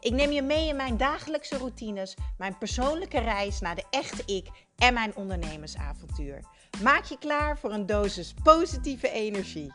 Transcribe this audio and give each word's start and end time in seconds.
Ik 0.00 0.12
neem 0.12 0.30
je 0.30 0.42
mee 0.42 0.68
in 0.68 0.76
mijn 0.76 0.96
dagelijkse 0.96 1.56
routines, 1.58 2.16
mijn 2.36 2.58
persoonlijke 2.58 3.18
reis 3.18 3.60
naar 3.60 3.74
de 3.74 3.84
echte 3.90 4.22
ik 4.34 4.48
en 4.76 4.94
mijn 4.94 5.16
ondernemersavontuur. 5.16 6.44
Maak 6.82 7.04
je 7.04 7.18
klaar 7.18 7.58
voor 7.58 7.72
een 7.72 7.86
dosis 7.86 8.34
positieve 8.42 9.10
energie. 9.10 9.74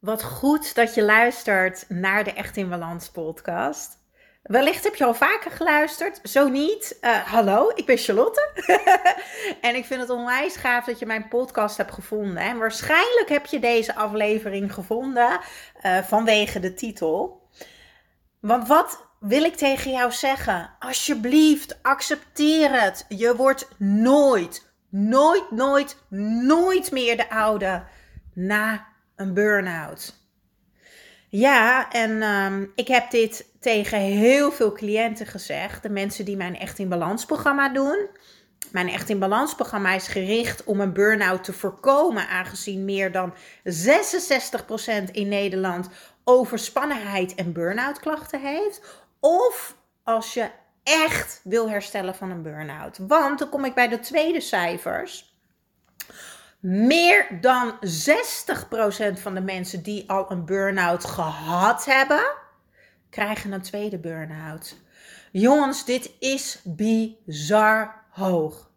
Wat 0.00 0.22
goed 0.22 0.74
dat 0.74 0.94
je 0.94 1.02
luistert 1.02 1.84
naar 1.88 2.24
de 2.24 2.32
Echt 2.32 2.56
in 2.56 2.68
Balans 2.68 3.10
podcast. 3.10 4.03
Wellicht 4.44 4.84
heb 4.84 4.94
je 4.94 5.04
al 5.04 5.14
vaker 5.14 5.50
geluisterd. 5.50 6.20
Zo 6.22 6.48
niet. 6.48 6.98
Uh, 7.00 7.16
hallo, 7.16 7.70
ik 7.74 7.86
ben 7.86 7.96
Charlotte. 7.96 8.50
en 9.60 9.74
ik 9.74 9.84
vind 9.84 10.00
het 10.00 10.10
onwijs 10.10 10.56
gaaf 10.56 10.84
dat 10.84 10.98
je 10.98 11.06
mijn 11.06 11.28
podcast 11.28 11.76
hebt 11.76 11.92
gevonden. 11.92 12.36
En 12.36 12.58
waarschijnlijk 12.58 13.28
heb 13.28 13.46
je 13.46 13.58
deze 13.58 13.94
aflevering 13.94 14.74
gevonden 14.74 15.40
uh, 15.82 15.98
vanwege 15.98 16.60
de 16.60 16.74
titel. 16.74 17.48
Want 18.40 18.68
wat 18.68 19.06
wil 19.20 19.44
ik 19.44 19.56
tegen 19.56 19.90
jou 19.90 20.12
zeggen? 20.12 20.70
Alsjeblieft, 20.78 21.82
accepteer 21.82 22.82
het. 22.82 23.04
Je 23.08 23.36
wordt 23.36 23.68
nooit, 23.78 24.70
nooit, 24.88 25.50
nooit, 25.50 25.96
nooit 26.46 26.90
meer 26.90 27.16
de 27.16 27.30
oude 27.30 27.82
na 28.34 28.86
een 29.16 29.34
burn-out. 29.34 30.23
Ja, 31.36 31.90
en 31.90 32.22
um, 32.22 32.72
ik 32.74 32.88
heb 32.88 33.10
dit 33.10 33.46
tegen 33.60 33.98
heel 33.98 34.52
veel 34.52 34.72
cliënten 34.72 35.26
gezegd. 35.26 35.82
De 35.82 35.88
mensen 35.88 36.24
die 36.24 36.36
mijn 36.36 36.58
Echt 36.58 36.78
in 36.78 36.88
Balans 36.88 37.24
programma 37.24 37.68
doen. 37.68 38.08
Mijn 38.72 38.88
Echt 38.88 39.08
in 39.08 39.18
Balans 39.18 39.54
programma 39.54 39.92
is 39.92 40.08
gericht 40.08 40.64
om 40.64 40.80
een 40.80 40.92
burn-out 40.92 41.44
te 41.44 41.52
voorkomen, 41.52 42.28
aangezien 42.28 42.84
meer 42.84 43.12
dan 43.12 43.34
66% 43.34 45.10
in 45.12 45.28
Nederland 45.28 45.88
overspannenheid 46.24 47.34
en 47.34 47.52
burn-out 47.52 48.00
klachten 48.00 48.40
heeft. 48.40 49.04
Of 49.20 49.76
als 50.04 50.34
je 50.34 50.50
echt 50.82 51.40
wil 51.44 51.70
herstellen 51.70 52.14
van 52.14 52.30
een 52.30 52.42
burn-out. 52.42 52.98
Want 52.98 53.38
dan 53.38 53.48
kom 53.48 53.64
ik 53.64 53.74
bij 53.74 53.88
de 53.88 54.00
tweede 54.00 54.40
cijfers. 54.40 55.33
Meer 56.66 57.38
dan 57.40 57.74
60% 57.74 57.78
van 59.20 59.34
de 59.34 59.40
mensen 59.40 59.82
die 59.82 60.10
al 60.10 60.30
een 60.30 60.44
burn-out 60.44 61.04
gehad 61.04 61.84
hebben, 61.84 62.34
krijgen 63.10 63.52
een 63.52 63.62
tweede 63.62 63.98
burn-out. 63.98 64.76
Jongens, 65.32 65.84
dit 65.84 66.10
is 66.18 66.60
bizar 66.64 68.04
hoog. 68.10 68.70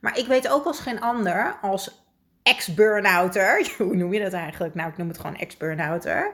Maar 0.00 0.18
ik 0.18 0.26
weet 0.26 0.48
ook 0.48 0.64
als 0.64 0.80
geen 0.80 1.00
ander, 1.00 1.58
als 1.62 2.06
ex-burnouter, 2.42 3.68
hoe 3.78 3.96
noem 3.96 4.12
je 4.12 4.20
dat 4.20 4.32
eigenlijk? 4.32 4.74
Nou, 4.74 4.90
ik 4.90 4.96
noem 4.96 5.08
het 5.08 5.18
gewoon 5.18 5.36
ex-burnouter, 5.36 6.32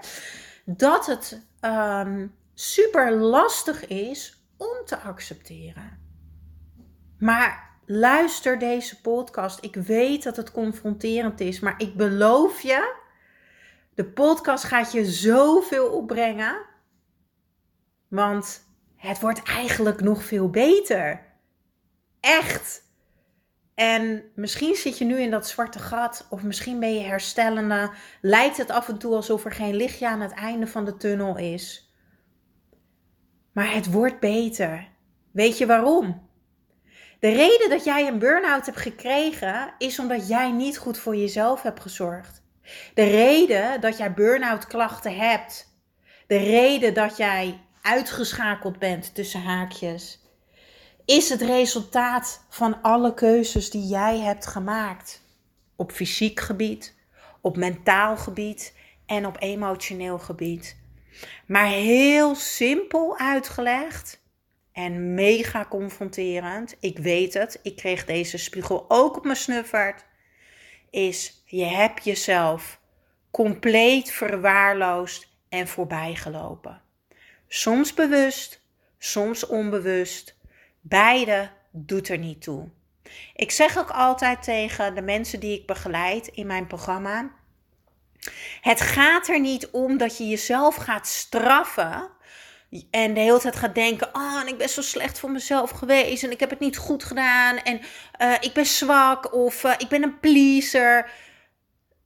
dat 0.64 1.06
het 1.06 1.42
um, 1.60 2.34
super 2.54 3.12
lastig 3.12 3.86
is 3.86 4.44
om 4.56 4.84
te 4.84 4.98
accepteren. 4.98 5.98
Maar 7.18 7.69
luister 7.90 8.58
deze 8.58 9.00
podcast. 9.00 9.64
Ik 9.64 9.74
weet 9.74 10.22
dat 10.22 10.36
het 10.36 10.50
confronterend 10.50 11.40
is, 11.40 11.60
maar 11.60 11.74
ik 11.78 11.96
beloof 11.96 12.60
je, 12.60 12.94
de 13.94 14.04
podcast 14.04 14.64
gaat 14.64 14.92
je 14.92 15.04
zoveel 15.04 15.86
opbrengen. 15.86 16.66
Want 18.08 18.64
het 18.96 19.20
wordt 19.20 19.42
eigenlijk 19.42 20.00
nog 20.00 20.24
veel 20.24 20.50
beter. 20.50 21.26
Echt. 22.20 22.82
En 23.74 24.22
misschien 24.34 24.74
zit 24.74 24.98
je 24.98 25.04
nu 25.04 25.20
in 25.20 25.30
dat 25.30 25.48
zwarte 25.48 25.78
gat, 25.78 26.26
of 26.30 26.42
misschien 26.42 26.80
ben 26.80 26.94
je 26.94 27.00
herstellende. 27.00 27.90
Lijkt 28.20 28.56
het 28.56 28.70
af 28.70 28.88
en 28.88 28.98
toe 28.98 29.14
alsof 29.14 29.44
er 29.44 29.52
geen 29.52 29.74
lichtje 29.74 30.08
aan 30.08 30.20
het 30.20 30.32
einde 30.32 30.66
van 30.66 30.84
de 30.84 30.96
tunnel 30.96 31.36
is. 31.36 31.94
Maar 33.52 33.72
het 33.72 33.90
wordt 33.90 34.20
beter. 34.20 34.88
Weet 35.30 35.58
je 35.58 35.66
waarom? 35.66 36.29
De 37.20 37.28
reden 37.28 37.70
dat 37.70 37.84
jij 37.84 38.06
een 38.06 38.18
burn-out 38.18 38.66
hebt 38.66 38.78
gekregen 38.78 39.74
is 39.78 39.98
omdat 39.98 40.28
jij 40.28 40.50
niet 40.50 40.78
goed 40.78 40.98
voor 40.98 41.16
jezelf 41.16 41.62
hebt 41.62 41.80
gezorgd. 41.80 42.42
De 42.94 43.04
reden 43.04 43.80
dat 43.80 43.96
jij 43.96 44.14
burn-out 44.14 44.66
klachten 44.66 45.16
hebt, 45.16 45.74
de 46.26 46.36
reden 46.36 46.94
dat 46.94 47.16
jij 47.16 47.60
uitgeschakeld 47.82 48.78
bent 48.78 49.14
tussen 49.14 49.42
haakjes, 49.42 50.20
is 51.04 51.28
het 51.28 51.42
resultaat 51.42 52.46
van 52.48 52.82
alle 52.82 53.14
keuzes 53.14 53.70
die 53.70 53.86
jij 53.86 54.18
hebt 54.18 54.46
gemaakt. 54.46 55.22
Op 55.76 55.92
fysiek 55.92 56.40
gebied, 56.40 56.94
op 57.40 57.56
mentaal 57.56 58.16
gebied 58.16 58.74
en 59.06 59.26
op 59.26 59.36
emotioneel 59.38 60.18
gebied. 60.18 60.76
Maar 61.46 61.66
heel 61.66 62.34
simpel 62.34 63.18
uitgelegd 63.18 64.19
en 64.84 65.14
mega 65.14 65.66
confronterend. 65.68 66.76
Ik 66.80 66.98
weet 66.98 67.34
het, 67.34 67.58
ik 67.62 67.76
kreeg 67.76 68.04
deze 68.04 68.38
spiegel 68.38 68.84
ook 68.88 69.16
op 69.16 69.24
mijn 69.24 69.36
snuffert. 69.36 70.04
Is 70.90 71.42
je 71.46 71.64
hebt 71.64 72.04
jezelf 72.04 72.80
compleet 73.30 74.10
verwaarloosd 74.10 75.28
en 75.48 75.68
voorbijgelopen. 75.68 76.82
Soms 77.48 77.94
bewust, 77.94 78.62
soms 78.98 79.46
onbewust. 79.46 80.38
Beide 80.80 81.50
doet 81.70 82.08
er 82.08 82.18
niet 82.18 82.42
toe. 82.42 82.68
Ik 83.34 83.50
zeg 83.50 83.78
ook 83.78 83.90
altijd 83.90 84.42
tegen 84.42 84.94
de 84.94 85.02
mensen 85.02 85.40
die 85.40 85.58
ik 85.58 85.66
begeleid 85.66 86.26
in 86.26 86.46
mijn 86.46 86.66
programma: 86.66 87.30
Het 88.60 88.80
gaat 88.80 89.28
er 89.28 89.40
niet 89.40 89.70
om 89.70 89.96
dat 89.98 90.18
je 90.18 90.28
jezelf 90.28 90.74
gaat 90.74 91.06
straffen 91.06 92.18
en 92.90 93.14
de 93.14 93.20
hele 93.20 93.38
tijd 93.38 93.56
gaat 93.56 93.74
denken: 93.74 94.08
Oh, 94.12 94.40
en 94.40 94.46
ik 94.46 94.58
ben 94.58 94.68
zo 94.68 94.82
slecht 94.82 95.18
voor 95.18 95.30
mezelf 95.30 95.70
geweest. 95.70 96.22
En 96.22 96.30
ik 96.30 96.40
heb 96.40 96.50
het 96.50 96.58
niet 96.58 96.76
goed 96.76 97.04
gedaan. 97.04 97.56
En 97.56 97.80
uh, 98.20 98.34
ik 98.40 98.52
ben 98.52 98.66
zwak. 98.66 99.34
Of 99.34 99.64
uh, 99.64 99.72
ik 99.78 99.88
ben 99.88 100.02
een 100.02 100.20
pleaser. 100.20 101.10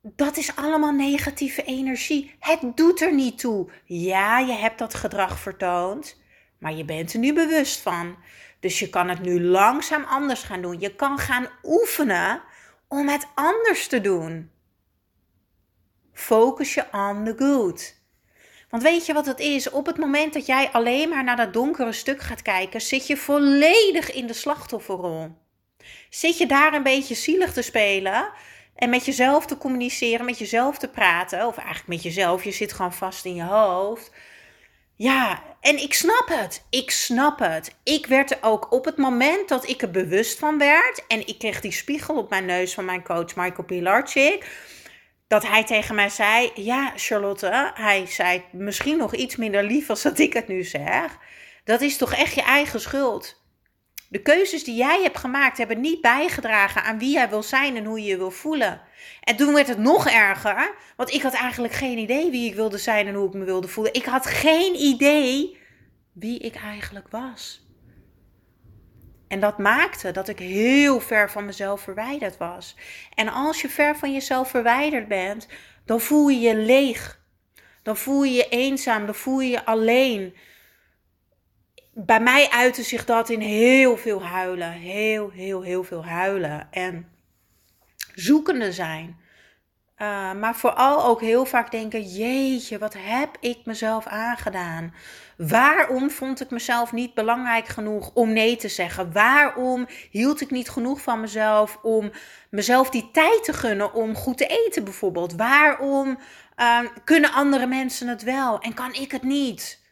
Dat 0.02 0.36
is 0.36 0.56
allemaal 0.56 0.92
negatieve 0.92 1.62
energie. 1.62 2.34
Het 2.38 2.60
doet 2.74 3.00
er 3.00 3.14
niet 3.14 3.38
toe. 3.38 3.70
Ja, 3.84 4.38
je 4.38 4.52
hebt 4.52 4.78
dat 4.78 4.94
gedrag 4.94 5.38
vertoond. 5.38 6.22
Maar 6.58 6.74
je 6.74 6.84
bent 6.84 7.12
er 7.12 7.18
nu 7.18 7.32
bewust 7.32 7.80
van. 7.80 8.16
Dus 8.60 8.78
je 8.78 8.88
kan 8.88 9.08
het 9.08 9.20
nu 9.20 9.42
langzaam 9.42 10.04
anders 10.04 10.42
gaan 10.42 10.62
doen. 10.62 10.80
Je 10.80 10.94
kan 10.94 11.18
gaan 11.18 11.48
oefenen 11.62 12.42
om 12.88 13.08
het 13.08 13.26
anders 13.34 13.86
te 13.86 14.00
doen. 14.00 14.50
Focus 16.12 16.74
je 16.74 16.84
on 16.92 17.24
the 17.24 17.34
good. 17.36 17.93
Want 18.74 18.86
weet 18.86 19.06
je 19.06 19.12
wat 19.12 19.26
het 19.26 19.40
is? 19.40 19.70
Op 19.70 19.86
het 19.86 19.96
moment 19.96 20.32
dat 20.32 20.46
jij 20.46 20.68
alleen 20.72 21.08
maar 21.08 21.24
naar 21.24 21.36
dat 21.36 21.52
donkere 21.52 21.92
stuk 21.92 22.20
gaat 22.20 22.42
kijken, 22.42 22.80
zit 22.80 23.06
je 23.06 23.16
volledig 23.16 24.12
in 24.12 24.26
de 24.26 24.32
slachtofferrol. 24.32 25.28
Zit 26.10 26.38
je 26.38 26.46
daar 26.46 26.74
een 26.74 26.82
beetje 26.82 27.14
zielig 27.14 27.52
te 27.52 27.62
spelen 27.62 28.28
en 28.74 28.90
met 28.90 29.04
jezelf 29.04 29.46
te 29.46 29.58
communiceren, 29.58 30.24
met 30.24 30.38
jezelf 30.38 30.78
te 30.78 30.88
praten, 30.88 31.46
of 31.46 31.56
eigenlijk 31.56 31.88
met 31.88 32.02
jezelf, 32.02 32.44
je 32.44 32.52
zit 32.52 32.72
gewoon 32.72 32.92
vast 32.92 33.24
in 33.24 33.34
je 33.34 33.42
hoofd. 33.42 34.10
Ja, 34.94 35.42
en 35.60 35.82
ik 35.82 35.94
snap 35.94 36.28
het. 36.28 36.64
Ik 36.70 36.90
snap 36.90 37.38
het. 37.38 37.74
Ik 37.82 38.06
werd 38.06 38.30
er 38.30 38.38
ook 38.40 38.72
op 38.72 38.84
het 38.84 38.96
moment 38.96 39.48
dat 39.48 39.68
ik 39.68 39.82
er 39.82 39.90
bewust 39.90 40.38
van 40.38 40.58
werd 40.58 41.04
en 41.08 41.26
ik 41.26 41.38
kreeg 41.38 41.60
die 41.60 41.72
spiegel 41.72 42.16
op 42.16 42.30
mijn 42.30 42.44
neus 42.44 42.74
van 42.74 42.84
mijn 42.84 43.02
coach 43.02 43.34
Michael 43.36 43.64
Pilarczyk 43.64 44.72
dat 45.26 45.46
hij 45.46 45.64
tegen 45.64 45.94
mij 45.94 46.08
zei: 46.08 46.50
Ja, 46.54 46.92
Charlotte, 46.96 47.72
hij 47.74 48.06
zei 48.06 48.44
misschien 48.52 48.96
nog 48.96 49.14
iets 49.14 49.36
minder 49.36 49.64
lief 49.64 49.90
als 49.90 50.02
dat 50.02 50.18
ik 50.18 50.32
het 50.32 50.48
nu 50.48 50.62
zeg. 50.62 51.18
Dat 51.64 51.80
is 51.80 51.96
toch 51.96 52.14
echt 52.14 52.34
je 52.34 52.42
eigen 52.42 52.80
schuld. 52.80 53.42
De 54.08 54.22
keuzes 54.22 54.64
die 54.64 54.74
jij 54.74 55.02
hebt 55.02 55.18
gemaakt 55.18 55.58
hebben 55.58 55.80
niet 55.80 56.00
bijgedragen 56.00 56.82
aan 56.82 56.98
wie 56.98 57.12
jij 57.12 57.28
wil 57.28 57.42
zijn 57.42 57.76
en 57.76 57.84
hoe 57.84 58.00
je 58.00 58.08
je 58.08 58.16
wil 58.16 58.30
voelen. 58.30 58.80
En 59.20 59.36
toen 59.36 59.54
werd 59.54 59.68
het 59.68 59.78
nog 59.78 60.08
erger, 60.08 60.74
want 60.96 61.12
ik 61.12 61.22
had 61.22 61.34
eigenlijk 61.34 61.74
geen 61.74 61.98
idee 61.98 62.30
wie 62.30 62.48
ik 62.48 62.54
wilde 62.54 62.78
zijn 62.78 63.06
en 63.06 63.14
hoe 63.14 63.28
ik 63.28 63.34
me 63.34 63.44
wilde 63.44 63.68
voelen. 63.68 63.94
Ik 63.94 64.04
had 64.04 64.26
geen 64.26 64.74
idee 64.74 65.58
wie 66.12 66.38
ik 66.38 66.54
eigenlijk 66.54 67.08
was. 67.08 67.63
En 69.28 69.40
dat 69.40 69.58
maakte 69.58 70.10
dat 70.10 70.28
ik 70.28 70.38
heel 70.38 71.00
ver 71.00 71.30
van 71.30 71.44
mezelf 71.44 71.80
verwijderd 71.80 72.36
was. 72.36 72.76
En 73.14 73.28
als 73.28 73.60
je 73.60 73.68
ver 73.68 73.96
van 73.96 74.12
jezelf 74.12 74.50
verwijderd 74.50 75.08
bent, 75.08 75.48
dan 75.84 76.00
voel 76.00 76.28
je 76.28 76.40
je 76.40 76.56
leeg. 76.56 77.22
Dan 77.82 77.96
voel 77.96 78.22
je 78.22 78.32
je 78.32 78.48
eenzaam, 78.48 79.04
dan 79.04 79.14
voel 79.14 79.40
je 79.40 79.50
je 79.50 79.64
alleen. 79.64 80.34
bij 81.92 82.20
mij 82.20 82.50
uitte 82.50 82.82
zich 82.82 83.04
dat 83.04 83.28
in 83.28 83.40
heel 83.40 83.96
veel 83.96 84.22
huilen. 84.22 84.72
Heel, 84.72 85.30
heel, 85.30 85.62
heel 85.62 85.84
veel 85.84 86.04
huilen. 86.04 86.68
En 86.70 87.08
zoekende 88.14 88.72
zijn. 88.72 89.22
Uh, 89.98 90.32
maar 90.32 90.56
vooral 90.56 91.04
ook 91.04 91.20
heel 91.20 91.44
vaak 91.44 91.70
denken: 91.70 92.02
jeetje, 92.02 92.78
wat 92.78 92.94
heb 92.98 93.36
ik 93.40 93.58
mezelf 93.64 94.06
aangedaan? 94.06 94.94
Waarom 95.36 96.10
vond 96.10 96.40
ik 96.40 96.50
mezelf 96.50 96.92
niet 96.92 97.14
belangrijk 97.14 97.68
genoeg 97.68 98.10
om 98.14 98.32
nee 98.32 98.56
te 98.56 98.68
zeggen? 98.68 99.12
Waarom 99.12 99.86
hield 100.10 100.40
ik 100.40 100.50
niet 100.50 100.68
genoeg 100.68 101.00
van 101.00 101.20
mezelf 101.20 101.78
om 101.82 102.10
mezelf 102.50 102.90
die 102.90 103.10
tijd 103.12 103.44
te 103.44 103.52
gunnen 103.52 103.94
om 103.94 104.14
goed 104.14 104.38
te 104.38 104.46
eten, 104.46 104.84
bijvoorbeeld? 104.84 105.34
Waarom 105.34 106.18
uh, 106.56 106.80
kunnen 107.04 107.32
andere 107.32 107.66
mensen 107.66 108.08
het 108.08 108.22
wel 108.22 108.58
en 108.60 108.74
kan 108.74 108.94
ik 108.94 109.10
het 109.10 109.22
niet? 109.22 109.82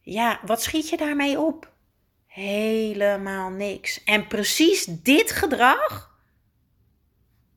Ja, 0.00 0.40
wat 0.46 0.62
schiet 0.62 0.88
je 0.88 0.96
daarmee 0.96 1.40
op? 1.40 1.70
Helemaal 2.26 3.50
niks. 3.50 4.04
En 4.04 4.26
precies 4.26 4.84
dit 4.84 5.30
gedrag 5.30 6.12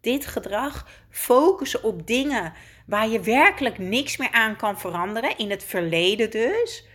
dit 0.05 0.25
gedrag 0.25 0.87
focussen 1.09 1.83
op 1.83 2.07
dingen 2.07 2.53
waar 2.85 3.07
je 3.07 3.19
werkelijk 3.19 3.77
niks 3.77 4.17
meer 4.17 4.31
aan 4.31 4.55
kan 4.55 4.79
veranderen, 4.79 5.37
in 5.37 5.49
het 5.49 5.63
verleden 5.63 6.31
dus. 6.31 6.87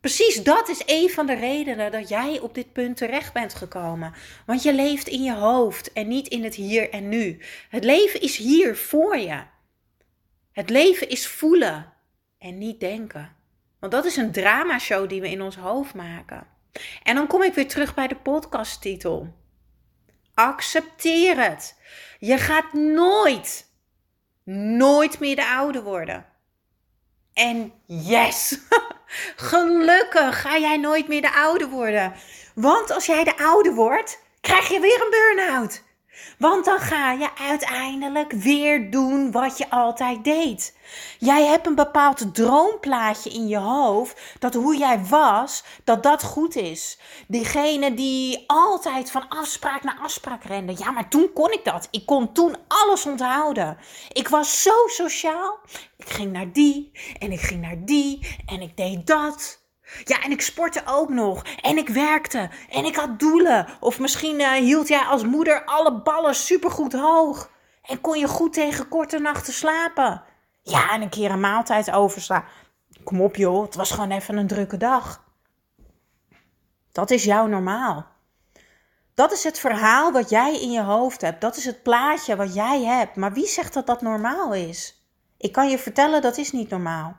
Precies 0.00 0.42
dat 0.42 0.68
is 0.68 0.82
een 0.86 1.10
van 1.10 1.26
de 1.26 1.34
redenen 1.34 1.90
dat 1.90 2.08
jij 2.08 2.40
op 2.40 2.54
dit 2.54 2.72
punt 2.72 2.96
terecht 2.96 3.32
bent 3.32 3.54
gekomen. 3.54 4.14
Want 4.46 4.62
je 4.62 4.74
leeft 4.74 5.08
in 5.08 5.22
je 5.22 5.34
hoofd 5.34 5.92
en 5.92 6.08
niet 6.08 6.28
in 6.28 6.44
het 6.44 6.54
hier 6.54 6.90
en 6.90 7.08
nu. 7.08 7.40
Het 7.68 7.84
leven 7.84 8.20
is 8.20 8.36
hier 8.36 8.76
voor 8.76 9.16
je. 9.16 9.42
Het 10.52 10.70
leven 10.70 11.08
is 11.08 11.26
voelen 11.26 11.92
en 12.38 12.58
niet 12.58 12.80
denken. 12.80 13.36
Want 13.78 13.92
dat 13.92 14.04
is 14.04 14.16
een 14.16 14.32
dramashow 14.32 15.08
die 15.08 15.20
we 15.20 15.30
in 15.30 15.42
ons 15.42 15.56
hoofd 15.56 15.94
maken. 15.94 16.46
En 17.02 17.14
dan 17.14 17.26
kom 17.26 17.42
ik 17.42 17.54
weer 17.54 17.68
terug 17.68 17.94
bij 17.94 18.08
de 18.08 18.16
podcasttitel. 18.16 19.34
Accepteer 20.34 21.42
het. 21.44 21.80
Je 22.18 22.38
gaat 22.38 22.72
nooit, 22.72 23.65
nooit 24.54 25.18
meer 25.18 25.36
de 25.36 25.46
oude 25.46 25.82
worden. 25.82 26.26
En 27.34 27.72
yes, 27.86 28.58
gelukkig 29.50 30.40
ga 30.40 30.58
jij 30.58 30.76
nooit 30.76 31.08
meer 31.08 31.20
de 31.20 31.32
oude 31.32 31.68
worden. 31.68 32.12
Want 32.54 32.90
als 32.90 33.06
jij 33.06 33.24
de 33.24 33.38
oude 33.38 33.72
wordt, 33.72 34.22
krijg 34.40 34.68
je 34.68 34.80
weer 34.80 35.02
een 35.02 35.10
burn-out. 35.10 35.82
Want 36.38 36.64
dan 36.64 36.78
ga 36.78 37.12
je 37.12 37.28
uiteindelijk 37.38 38.32
weer 38.32 38.90
doen 38.90 39.30
wat 39.30 39.58
je 39.58 39.70
altijd 39.70 40.24
deed. 40.24 40.76
Jij 41.18 41.46
hebt 41.46 41.66
een 41.66 41.74
bepaald 41.74 42.34
droomplaatje 42.34 43.30
in 43.30 43.48
je 43.48 43.56
hoofd 43.56 44.20
dat 44.38 44.54
hoe 44.54 44.76
jij 44.76 45.04
was, 45.04 45.64
dat 45.84 46.02
dat 46.02 46.22
goed 46.22 46.56
is. 46.56 46.98
Diegene 47.28 47.94
die 47.94 48.44
altijd 48.46 49.10
van 49.10 49.28
afspraak 49.28 49.82
naar 49.82 49.98
afspraak 50.02 50.44
rende. 50.44 50.74
Ja, 50.78 50.90
maar 50.90 51.08
toen 51.08 51.32
kon 51.34 51.52
ik 51.52 51.64
dat. 51.64 51.88
Ik 51.90 52.06
kon 52.06 52.32
toen 52.32 52.56
alles 52.68 53.06
onthouden. 53.06 53.78
Ik 54.12 54.28
was 54.28 54.62
zo 54.62 54.86
sociaal. 54.86 55.58
Ik 55.96 56.10
ging 56.10 56.32
naar 56.32 56.52
die 56.52 56.90
en 57.18 57.32
ik 57.32 57.40
ging 57.40 57.60
naar 57.60 57.84
die 57.84 58.36
en 58.46 58.60
ik 58.60 58.76
deed 58.76 59.06
dat. 59.06 59.64
Ja, 60.04 60.22
en 60.22 60.30
ik 60.30 60.40
sportte 60.40 60.82
ook 60.86 61.08
nog. 61.08 61.44
En 61.60 61.76
ik 61.76 61.88
werkte. 61.88 62.50
En 62.70 62.84
ik 62.84 62.96
had 62.96 63.18
doelen. 63.18 63.66
Of 63.80 63.98
misschien 63.98 64.40
uh, 64.40 64.50
hield 64.50 64.88
jij 64.88 65.02
als 65.02 65.24
moeder 65.24 65.64
alle 65.64 66.02
ballen 66.02 66.34
supergoed 66.34 66.92
hoog. 66.92 67.50
En 67.82 68.00
kon 68.00 68.18
je 68.18 68.28
goed 68.28 68.52
tegen 68.52 68.88
korte 68.88 69.18
nachten 69.18 69.52
slapen. 69.52 70.22
Ja, 70.62 70.90
en 70.90 71.02
een 71.02 71.08
keer 71.08 71.30
een 71.30 71.40
maaltijd 71.40 71.90
overslaan. 71.90 72.44
Kom 73.04 73.20
op 73.20 73.36
joh, 73.36 73.62
het 73.62 73.74
was 73.74 73.90
gewoon 73.90 74.10
even 74.10 74.36
een 74.36 74.46
drukke 74.46 74.76
dag. 74.76 75.24
Dat 76.92 77.10
is 77.10 77.24
jouw 77.24 77.46
normaal. 77.46 78.06
Dat 79.14 79.32
is 79.32 79.44
het 79.44 79.58
verhaal 79.58 80.12
wat 80.12 80.30
jij 80.30 80.60
in 80.60 80.70
je 80.70 80.82
hoofd 80.82 81.20
hebt. 81.20 81.40
Dat 81.40 81.56
is 81.56 81.64
het 81.64 81.82
plaatje 81.82 82.36
wat 82.36 82.54
jij 82.54 82.82
hebt. 82.82 83.16
Maar 83.16 83.32
wie 83.32 83.46
zegt 83.46 83.74
dat 83.74 83.86
dat 83.86 84.02
normaal 84.02 84.54
is? 84.54 85.08
Ik 85.38 85.52
kan 85.52 85.68
je 85.68 85.78
vertellen, 85.78 86.22
dat 86.22 86.36
is 86.36 86.52
niet 86.52 86.70
normaal. 86.70 87.16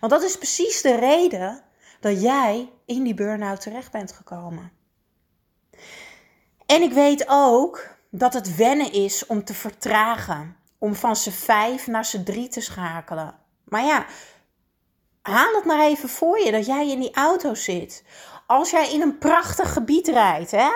Want 0.00 0.12
dat 0.12 0.22
is 0.22 0.36
precies 0.36 0.82
de 0.82 0.94
reden 0.94 1.62
dat 2.00 2.22
jij 2.22 2.72
in 2.86 3.02
die 3.02 3.14
burn-out 3.14 3.60
terecht 3.60 3.92
bent 3.92 4.12
gekomen. 4.12 4.72
En 6.66 6.82
ik 6.82 6.92
weet 6.92 7.24
ook 7.28 7.96
dat 8.10 8.34
het 8.34 8.56
wennen 8.56 8.92
is 8.92 9.26
om 9.26 9.44
te 9.44 9.54
vertragen, 9.54 10.56
om 10.78 10.94
van 10.94 11.16
z'n 11.16 11.30
vijf 11.30 11.86
naar 11.86 12.04
z'n 12.04 12.22
drie 12.22 12.48
te 12.48 12.60
schakelen. 12.60 13.34
Maar 13.64 13.84
ja, 13.84 14.06
haal 15.22 15.54
het 15.54 15.64
maar 15.64 15.86
even 15.86 16.08
voor 16.08 16.38
je 16.38 16.50
dat 16.50 16.66
jij 16.66 16.88
in 16.90 17.00
die 17.00 17.14
auto 17.14 17.54
zit. 17.54 18.04
Als 18.46 18.70
jij 18.70 18.92
in 18.92 19.00
een 19.00 19.18
prachtig 19.18 19.72
gebied 19.72 20.08
rijdt, 20.08 20.50
hè? 20.50 20.70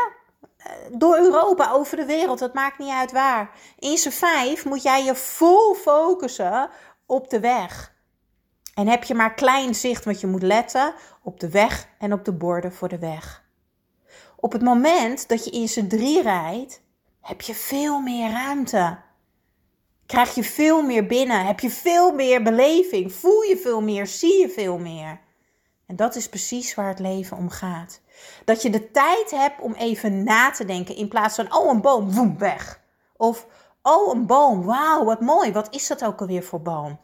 door 0.91 1.17
Europa, 1.17 1.71
over 1.71 1.97
de 1.97 2.05
wereld, 2.05 2.41
het 2.41 2.55
maakt 2.55 2.79
niet 2.79 2.93
uit 2.93 3.13
waar. 3.13 3.51
In 3.79 3.99
z'n 3.99 4.11
vijf 4.11 4.65
moet 4.65 4.83
jij 4.83 5.05
je 5.05 5.15
vol 5.15 5.75
focussen 5.75 6.71
op 7.07 7.31
de 7.31 7.41
weg. 7.41 7.92
En 8.75 8.89
heb 8.89 9.05
je 9.05 9.15
maar 9.15 9.35
klein 9.35 9.75
zicht, 9.75 10.05
want 10.05 10.21
je 10.21 10.27
moet 10.27 10.43
letten 10.43 10.95
op 11.23 11.41
de 11.41 11.51
weg 11.51 11.89
en 11.99 12.13
op 12.13 12.25
de 12.25 12.33
borden 12.33 12.73
voor 12.73 12.89
de 12.89 12.99
weg. 12.99 13.45
Op 14.37 14.53
het 14.53 14.63
moment 14.63 15.29
dat 15.29 15.45
je 15.45 15.51
in 15.51 15.69
z'n 15.69 15.87
drie 15.87 16.23
rijdt, 16.23 16.83
heb 17.21 17.41
je 17.41 17.55
veel 17.55 18.01
meer 18.01 18.31
ruimte. 18.31 18.99
Krijg 20.07 20.35
je 20.35 20.45
veel 20.45 20.83
meer 20.83 21.07
binnen, 21.07 21.47
heb 21.47 21.61
je 21.61 21.71
veel 21.71 22.13
meer 22.13 22.43
beleving, 22.43 23.13
voel 23.13 23.43
je 23.43 23.57
veel 23.57 23.81
meer, 23.81 24.07
zie 24.07 24.41
je 24.41 24.49
veel 24.49 24.79
meer. 24.79 25.21
En 25.87 25.97
dat 25.97 26.17
is 26.17 26.29
precies 26.29 26.75
waar 26.75 26.89
het 26.89 26.99
leven 26.99 27.37
om 27.37 27.49
gaat. 27.49 28.01
Dat 28.45 28.63
je 28.63 28.71
de 28.71 28.91
tijd 28.91 29.31
hebt 29.31 29.61
om 29.61 29.75
even 29.75 30.25
na 30.25 30.51
te 30.51 30.65
denken 30.65 30.97
in 30.97 31.09
plaats 31.09 31.35
van, 31.35 31.55
oh 31.55 31.71
een 31.71 31.81
boom, 31.81 32.13
woem, 32.13 32.39
weg. 32.39 32.81
Of, 33.17 33.47
oh 33.83 34.15
een 34.15 34.27
boom, 34.27 34.65
wauw, 34.65 35.05
wat 35.05 35.21
mooi, 35.21 35.53
wat 35.53 35.75
is 35.75 35.87
dat 35.87 36.05
ook 36.05 36.21
alweer 36.21 36.43
voor 36.43 36.63
boom? 36.63 36.99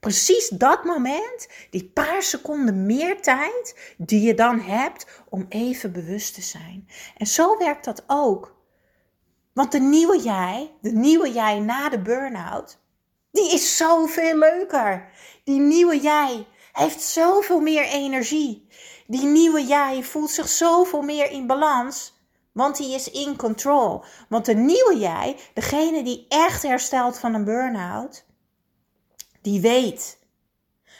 Precies 0.00 0.48
dat 0.48 0.84
moment, 0.84 1.48
die 1.70 1.90
paar 1.94 2.22
seconden 2.22 2.86
meer 2.86 3.22
tijd 3.22 3.94
die 3.96 4.20
je 4.20 4.34
dan 4.34 4.60
hebt 4.60 5.06
om 5.28 5.46
even 5.48 5.92
bewust 5.92 6.34
te 6.34 6.42
zijn. 6.42 6.88
En 7.16 7.26
zo 7.26 7.58
werkt 7.58 7.84
dat 7.84 8.04
ook. 8.06 8.56
Want 9.52 9.72
de 9.72 9.80
nieuwe 9.80 10.20
jij, 10.20 10.74
de 10.80 10.92
nieuwe 10.92 11.32
jij 11.32 11.60
na 11.60 11.88
de 11.88 12.02
burn-out, 12.02 12.78
die 13.30 13.52
is 13.52 13.76
zoveel 13.76 14.38
leuker. 14.38 15.10
Die 15.44 15.60
nieuwe 15.60 16.00
jij 16.00 16.46
heeft 16.72 17.02
zoveel 17.02 17.60
meer 17.60 17.84
energie. 17.84 18.66
Die 19.06 19.24
nieuwe 19.24 19.64
jij 19.64 20.02
voelt 20.02 20.30
zich 20.30 20.48
zoveel 20.48 21.02
meer 21.02 21.30
in 21.30 21.46
balans. 21.46 22.16
Want 22.52 22.76
die 22.76 22.94
is 22.94 23.10
in 23.10 23.36
control. 23.36 24.04
Want 24.28 24.44
de 24.44 24.54
nieuwe 24.54 24.98
jij, 24.98 25.36
degene 25.54 26.02
die 26.02 26.26
echt 26.28 26.62
herstelt 26.62 27.18
van 27.18 27.34
een 27.34 27.44
burn-out, 27.44 28.24
die 29.42 29.60
weet 29.60 30.18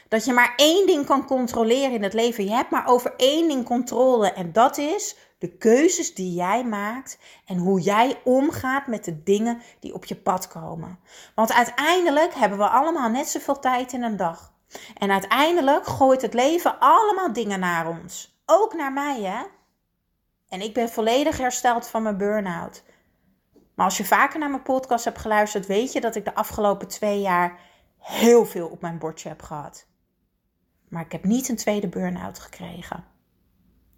dat 0.09 0.25
je 0.25 0.33
maar 0.33 0.53
één 0.57 0.87
ding 0.87 1.07
kan 1.07 1.27
controleren 1.27 1.93
in 1.93 2.03
het 2.03 2.13
leven. 2.13 2.45
Je 2.45 2.51
hebt 2.51 2.71
maar 2.71 2.87
over 2.87 3.15
één 3.17 3.49
ding 3.49 3.65
controle 3.65 4.33
en 4.33 4.53
dat 4.53 4.79
is 4.79 5.17
de 5.39 5.57
keuzes 5.57 6.15
die 6.15 6.35
jij 6.35 6.65
maakt 6.65 7.19
en 7.47 7.59
hoe 7.59 7.81
jij 7.81 8.21
omgaat 8.25 8.87
met 8.87 9.05
de 9.05 9.23
dingen 9.23 9.63
die 9.81 9.95
op 9.95 10.05
je 10.05 10.17
pad 10.17 10.49
komen. 10.49 10.99
Want 11.35 11.53
uiteindelijk 11.53 12.35
hebben 12.35 12.59
we 12.59 12.69
allemaal 12.69 13.09
net 13.09 13.29
zoveel 13.29 13.59
tijd 13.59 13.93
in 13.93 14.03
een 14.03 14.17
dag. 14.17 14.53
En 14.99 15.11
uiteindelijk 15.11 15.87
gooit 15.87 16.23
het 16.23 16.35
leven 16.35 16.79
allemaal 16.79 17.33
dingen 17.33 17.61
naar 17.61 17.89
ons. 17.89 18.41
Ook 18.47 18.75
naar 18.75 18.93
mij, 18.93 19.23
hè? 19.23 19.43
En 20.49 20.61
ik 20.61 20.75
ben 20.75 20.89
volledig 20.89 21.39
hersteld 21.39 21.89
van 21.89 22.03
mijn 22.03 22.17
burn-out. 22.17 22.83
Maar 23.75 23.87
als 23.87 23.97
je 23.97 24.05
vaker 24.05 24.39
naar 24.39 24.51
mijn 24.51 24.63
podcast 24.63 25.05
hebt 25.05 25.19
geluisterd, 25.19 25.67
weet 25.67 25.93
je 25.93 26.01
dat 26.01 26.15
ik 26.15 26.25
de 26.25 26.35
afgelopen 26.35 26.89
twee 26.89 27.21
jaar 27.21 27.61
heel 27.99 28.47
veel 28.47 28.69
op 28.69 28.81
mijn 28.81 28.99
bordje 28.99 29.29
heb 29.29 29.43
gehad. 29.43 29.87
Maar 30.89 31.05
ik 31.05 31.13
heb 31.13 31.25
niet 31.25 31.49
een 31.49 31.57
tweede 31.57 31.89
burn-out 31.89 32.39
gekregen. 32.39 33.05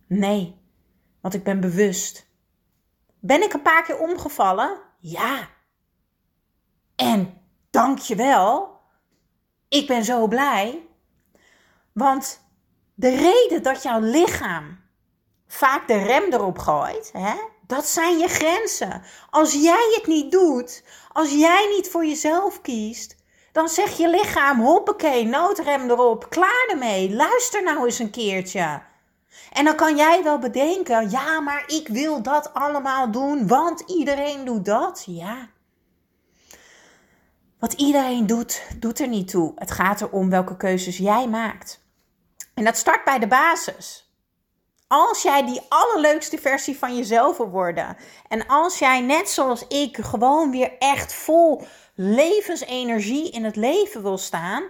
Nee, 0.07 0.61
want 1.21 1.35
ik 1.35 1.45
ben 1.45 1.61
bewust. 1.61 2.27
Ben 3.21 3.43
ik 3.43 3.53
een 3.53 3.63
paar 3.63 3.83
keer 3.83 3.99
omgevallen? 3.99 4.81
Ja. 4.99 5.49
En 6.97 7.41
dank 7.71 7.99
je 7.99 8.15
wel. 8.15 8.81
Ik 9.69 9.87
ben 9.87 10.05
zo 10.05 10.29
blij. 10.29 10.87
Want 11.93 12.45
de 12.95 13.17
reden 13.17 13.63
dat 13.63 13.83
jouw 13.83 14.01
lichaam 14.01 14.79
vaak 15.47 15.89
de 15.89 16.03
rem 16.03 16.33
erop 16.33 16.59
gooit, 16.59 17.11
hè, 17.13 17.35
dat 17.67 17.87
zijn 17.87 18.19
je 18.19 18.29
grenzen. 18.29 19.03
Als 19.31 19.53
jij 19.53 19.93
het 19.95 20.07
niet 20.07 20.33
doet, 20.33 20.85
als 21.13 21.33
jij 21.33 21.73
niet 21.77 21.89
voor 21.89 22.07
jezelf 22.07 22.61
kiest, 22.61 23.17
dan 23.53 23.69
zeg 23.69 23.97
je 23.97 24.09
lichaam, 24.09 24.61
hoppakee, 24.61 25.27
noodrem 25.27 25.91
erop, 25.91 26.31
klaar 26.31 26.67
ermee. 26.71 27.15
Luister 27.15 27.63
nou 27.63 27.85
eens 27.85 27.99
een 27.99 28.11
keertje. 28.11 28.83
En 29.53 29.65
dan 29.65 29.77
kan 29.77 29.97
jij 29.97 30.23
wel 30.23 30.39
bedenken, 30.39 31.11
ja, 31.11 31.41
maar 31.41 31.65
ik 31.67 31.89
wil 31.89 32.23
dat 32.23 32.55
allemaal 32.55 33.11
doen, 33.11 33.47
want 33.47 33.81
iedereen 33.87 34.45
doet 34.45 34.65
dat. 34.65 35.03
Ja. 35.07 35.49
Wat 37.59 37.73
iedereen 37.73 38.27
doet, 38.27 38.63
doet 38.79 39.01
er 39.01 39.09
niet 39.09 39.29
toe. 39.29 39.53
Het 39.55 39.71
gaat 39.71 40.01
erom 40.01 40.31
welke 40.31 40.57
keuzes 40.57 40.97
jij 40.97 41.29
maakt. 41.29 41.81
En 42.55 42.65
dat 42.65 42.77
start 42.77 43.05
bij 43.05 43.19
de 43.19 43.27
basis. 43.27 44.15
Als 44.87 45.23
jij 45.23 45.47
die 45.47 45.61
allerleukste 45.69 46.39
versie 46.39 46.79
van 46.79 46.97
jezelf 46.97 47.37
wil 47.37 47.49
worden. 47.49 47.97
En 48.29 48.47
als 48.47 48.79
jij 48.79 49.01
net 49.01 49.29
zoals 49.29 49.67
ik 49.67 49.97
gewoon 49.97 50.51
weer 50.51 50.73
echt 50.79 51.13
vol 51.15 51.63
levensenergie 52.03 53.31
in 53.31 53.45
het 53.45 53.57
leven 53.57 54.03
wil 54.03 54.19
staan. 54.19 54.63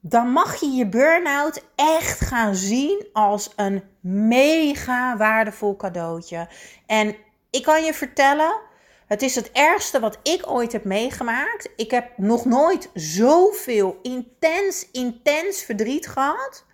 Dan 0.00 0.28
mag 0.28 0.60
je 0.60 0.66
je 0.66 0.88
burn-out 0.88 1.64
echt 1.74 2.20
gaan 2.20 2.54
zien 2.54 3.06
als 3.12 3.52
een 3.56 3.82
mega 4.00 5.16
waardevol 5.16 5.76
cadeautje. 5.76 6.48
En 6.86 7.16
ik 7.50 7.62
kan 7.62 7.84
je 7.84 7.94
vertellen, 7.94 8.60
het 9.06 9.22
is 9.22 9.34
het 9.34 9.50
ergste 9.52 10.00
wat 10.00 10.18
ik 10.22 10.50
ooit 10.50 10.72
heb 10.72 10.84
meegemaakt. 10.84 11.68
Ik 11.76 11.90
heb 11.90 12.18
nog 12.18 12.44
nooit 12.44 12.90
zoveel 12.94 13.98
intens, 14.02 14.90
intens 14.90 15.62
verdriet 15.62 16.06
gehad. 16.06 16.64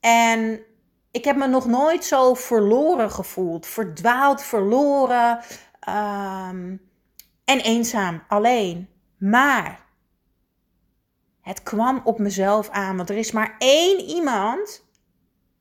En 0.00 0.60
ik 1.10 1.24
heb 1.24 1.36
me 1.36 1.46
nog 1.46 1.66
nooit 1.66 2.04
zo 2.04 2.34
verloren 2.34 3.10
gevoeld. 3.10 3.66
Verdwaald, 3.66 4.42
verloren 4.42 5.40
ehm, 5.80 6.76
en 7.48 7.60
eenzaam, 7.60 8.22
alleen. 8.28 8.88
Maar 9.18 9.86
het 11.40 11.62
kwam 11.62 12.00
op 12.04 12.18
mezelf 12.18 12.70
aan. 12.70 12.96
Want 12.96 13.10
er 13.10 13.16
is 13.16 13.32
maar 13.32 13.54
één 13.58 14.00
iemand 14.00 14.84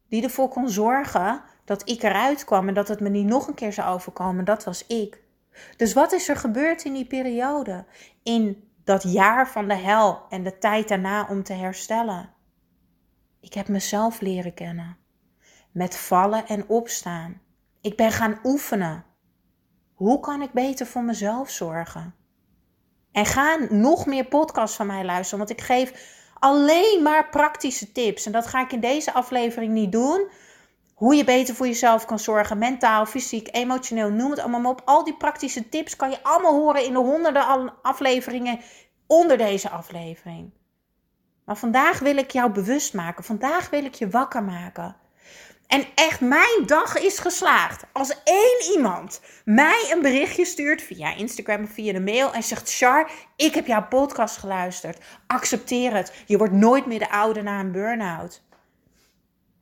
die 0.10 0.24
ervoor 0.24 0.50
kon 0.50 0.70
zorgen 0.70 1.42
dat 1.66 1.90
ik 1.90 2.04
eruit 2.04 2.44
kwam 2.44 2.68
en 2.68 2.74
dat 2.74 2.88
het 2.88 3.00
me 3.00 3.10
niet 3.10 3.26
nog 3.26 3.48
een 3.48 3.54
keer 3.54 3.74
zou 3.74 3.94
overkomen. 3.94 4.46
Dat 4.46 4.64
was 4.64 4.88
ik. 4.88 5.22
Dus 5.78 5.94
wat 5.94 6.12
is 6.12 6.30
er 6.30 6.36
gebeurd 6.36 6.84
in 6.84 6.94
die 6.94 7.08
periode? 7.08 7.86
In 8.24 8.70
dat 8.84 9.04
jaar 9.04 9.50
van 9.50 9.68
de 9.68 9.76
hel 9.76 10.26
en 10.30 10.44
de 10.44 10.58
tijd 10.58 10.88
daarna 10.88 11.28
om 11.30 11.44
te 11.44 11.54
herstellen? 11.54 12.34
Ik 13.40 13.54
heb 13.54 13.68
mezelf 13.68 14.20
leren 14.20 14.54
kennen. 14.54 14.98
Met 15.72 15.98
vallen 15.98 16.48
en 16.48 16.68
opstaan. 16.70 17.42
Ik 17.82 17.96
ben 17.96 18.12
gaan 18.12 18.40
oefenen. 18.44 19.06
Hoe 19.98 20.20
kan 20.20 20.42
ik 20.42 20.52
beter 20.52 20.86
voor 20.86 21.04
mezelf 21.04 21.50
zorgen? 21.50 22.16
En 23.12 23.26
ga 23.26 23.58
nog 23.70 24.06
meer 24.06 24.26
podcasts 24.26 24.76
van 24.76 24.88
mij 24.88 25.06
luisteren, 25.06 25.38
want 25.38 25.60
ik 25.60 25.66
geef 25.66 26.16
alleen 26.40 27.04
maar 27.04 27.30
praktische 27.30 27.92
tips. 27.92 28.26
En 28.26 28.32
dat 28.32 28.48
ga 28.48 28.62
ik 28.62 28.72
in 28.72 28.80
deze 28.80 29.14
aflevering 29.14 29.74
niet 29.74 29.92
doen. 29.92 30.30
Hoe 30.94 31.16
je 31.16 31.24
beter 31.24 31.56
voor 31.56 31.68
jezelf 31.68 32.06
kan 32.06 32.20
zorgen, 32.20 32.58
mentaal, 32.58 33.06
fysiek, 33.06 33.50
emotioneel, 33.52 34.10
noem 34.10 34.30
het 34.30 34.40
allemaal 34.40 34.60
maar 34.60 34.72
op. 34.72 34.82
Al 34.86 35.04
die 35.04 35.18
praktische 35.18 35.70
tips 35.70 35.96
kan 35.96 36.10
je 36.10 36.24
allemaal 36.24 36.56
horen 36.56 36.86
in 36.86 36.94
de 36.94 37.00
honderden 37.00 37.74
afleveringen 37.82 38.60
onder 39.08 39.38
deze 39.38 39.70
aflevering. 39.70 40.52
Maar 41.46 41.58
vandaag 41.58 42.00
wil 42.00 42.18
ik 42.18 42.32
jou 42.32 42.52
bewust 42.52 42.94
maken. 42.94 43.24
Vandaag 43.24 43.70
wil 43.70 43.86
ik 43.86 43.94
je 43.94 44.10
wakker 44.10 44.44
maken. 44.44 44.96
En 45.68 45.86
echt, 45.96 46.22
mijn 46.22 46.66
dag 46.66 46.98
is 46.98 47.20
geslaagd. 47.20 47.84
Als 47.94 48.24
één 48.24 48.72
iemand 48.74 49.22
mij 49.46 49.90
een 49.92 50.02
berichtje 50.02 50.46
stuurt 50.46 50.82
via 50.82 51.16
Instagram 51.16 51.64
of 51.64 51.70
via 51.70 51.94
de 51.94 52.00
mail 52.00 52.34
en 52.34 52.44
zegt: 52.44 52.76
Char, 52.76 53.12
ik 53.36 53.54
heb 53.54 53.68
jouw 53.68 53.88
podcast 53.88 54.38
geluisterd. 54.38 54.98
Accepteer 55.28 55.96
het. 55.96 56.14
Je 56.26 56.38
wordt 56.38 56.54
nooit 56.54 56.86
meer 56.86 57.00
de 57.00 57.12
oude 57.12 57.42
na 57.42 57.60
een 57.60 57.72
burn-out. 57.72 58.44